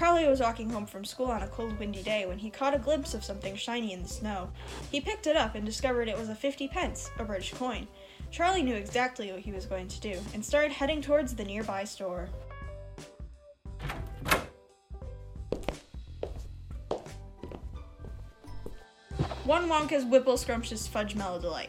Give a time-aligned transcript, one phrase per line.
[0.00, 2.78] Charlie was walking home from school on a cold, windy day when he caught a
[2.78, 4.50] glimpse of something shiny in the snow.
[4.90, 7.86] He picked it up and discovered it was a 50 pence, a British coin.
[8.30, 11.84] Charlie knew exactly what he was going to do and started heading towards the nearby
[11.84, 12.30] store.
[19.44, 21.68] One Wonka's Whipple Scrumptious Fudgemallow Delight.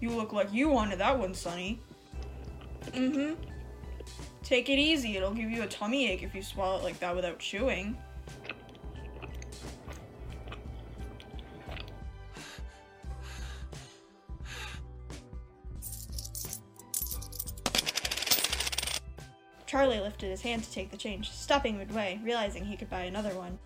[0.00, 1.80] You look like you wanted that one, Sonny.
[2.86, 3.34] Mm-hmm.
[4.42, 5.16] Take it easy.
[5.16, 7.96] It'll give you a tummy ache if you swallow it like that without chewing.
[19.66, 23.34] Charlie lifted his hand to take the change, stopping midway, realizing he could buy another
[23.34, 23.58] one.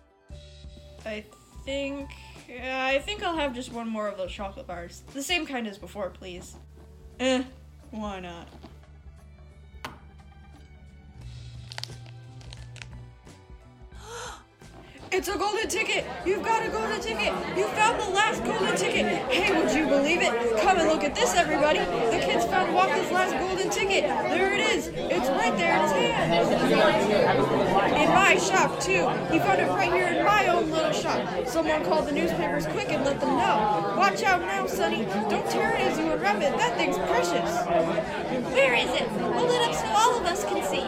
[1.05, 1.23] I
[1.63, 2.09] think.
[2.49, 5.03] Yeah, I think I'll have just one more of those chocolate bars.
[5.13, 6.55] The same kind as before, please.
[7.19, 7.43] Eh,
[7.91, 8.47] why not?
[15.11, 16.05] It's a golden ticket!
[16.25, 17.33] You've got a golden ticket!
[17.57, 19.05] You found the last golden ticket!
[19.29, 20.61] Hey, would you believe it?
[20.61, 21.79] Come and look at this, everybody!
[21.79, 24.05] The kids found Wonka's last golden ticket!
[24.05, 24.87] There it is!
[24.87, 27.70] It's right there in his hand!
[28.31, 29.09] My shop, too!
[29.29, 31.45] He found it right here in my own little shop!
[31.45, 33.93] Someone called the newspapers quick and let them know!
[33.97, 35.03] Watch out now, Sonny!
[35.03, 36.57] Don't tear it as you unwrap it!
[36.57, 37.67] That thing's precious!
[38.53, 39.05] Where is it?
[39.09, 40.79] Hold it up so all of us can see.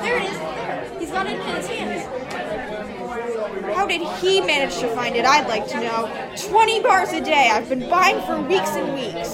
[0.00, 0.38] There it is.
[0.38, 0.96] There.
[0.98, 2.06] He's got it in his hands.
[3.74, 5.26] How did he manage to find it?
[5.26, 6.10] I'd like to know.
[6.48, 7.50] 20 bars a day.
[7.52, 9.32] I've been buying for weeks and weeks.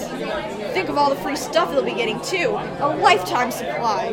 [0.73, 2.51] Think of all the free stuff they'll be getting, too.
[2.81, 4.13] A lifetime supply.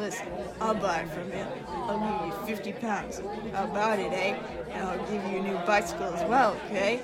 [0.00, 0.28] Listen,
[0.62, 1.44] I'll buy it from you.
[1.68, 3.20] I'll give you 50 pounds.
[3.52, 4.34] How about it, eh?
[4.70, 7.02] And I'll give you a new bicycle as well, okay?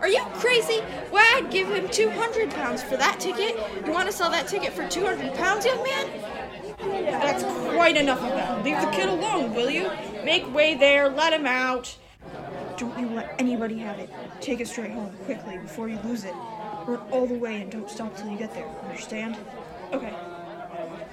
[0.00, 0.78] Are you crazy?
[1.10, 3.56] Why, I'd give him 200 pounds for that ticket.
[3.84, 6.06] You want to sell that ticket for 200 pounds, young man?
[7.10, 7.42] That's
[7.74, 8.64] quite enough of that.
[8.64, 9.90] Leave the kid alone, will you?
[10.24, 11.96] Make way there, let him out.
[12.76, 14.10] Don't you let anybody have it.
[14.40, 16.34] Take it straight home, quickly, before you lose it.
[16.86, 19.36] Run all the way and don't stop till you get there, understand?
[19.92, 20.14] Okay.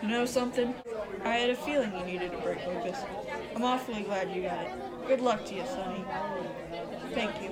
[0.04, 0.76] You know something?
[1.24, 3.00] I had a feeling you needed a break, Lucas.
[3.56, 4.74] I'm awfully glad you got it.
[5.08, 6.06] Good luck to you, Sonny.
[7.14, 7.50] Thank you.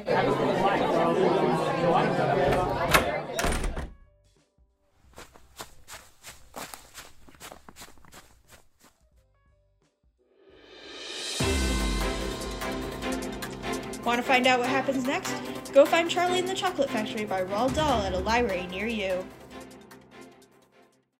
[14.06, 15.34] Want to find out what happens next?
[15.74, 19.26] Go find Charlie in the Chocolate Factory by Roald Dahl at a library near you.